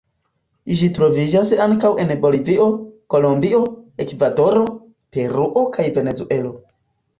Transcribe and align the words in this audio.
Ĝi 0.77 0.87
troviĝas 0.97 1.51
ankaŭ 1.65 1.91
en 2.05 2.13
Bolivio, 2.23 2.65
Kolombio, 3.15 3.61
Ekvadoro, 4.07 4.67
Peruo 5.19 5.69
kaj 5.79 5.89
Venezuelo. 6.01 6.59